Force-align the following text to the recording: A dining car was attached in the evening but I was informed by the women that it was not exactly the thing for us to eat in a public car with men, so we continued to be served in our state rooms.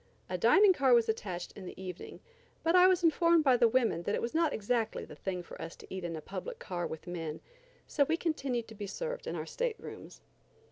A 0.31 0.35
dining 0.35 0.73
car 0.73 0.95
was 0.95 1.07
attached 1.07 1.51
in 1.51 1.67
the 1.67 1.79
evening 1.79 2.21
but 2.63 2.75
I 2.75 2.87
was 2.87 3.03
informed 3.03 3.43
by 3.43 3.55
the 3.55 3.67
women 3.67 4.01
that 4.01 4.15
it 4.15 4.21
was 4.23 4.33
not 4.33 4.51
exactly 4.51 5.05
the 5.05 5.15
thing 5.15 5.43
for 5.43 5.61
us 5.61 5.75
to 5.75 5.93
eat 5.93 6.03
in 6.03 6.15
a 6.15 6.21
public 6.21 6.57
car 6.57 6.87
with 6.87 7.05
men, 7.05 7.39
so 7.85 8.03
we 8.05 8.17
continued 8.17 8.67
to 8.69 8.73
be 8.73 8.87
served 8.87 9.27
in 9.27 9.35
our 9.35 9.45
state 9.45 9.75
rooms. 9.79 10.21